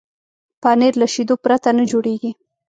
پنېر 0.61 0.93
له 1.01 1.07
شیدو 1.13 1.35
پرته 1.43 1.69
نه 1.77 1.83
جوړېږي. 1.91 2.31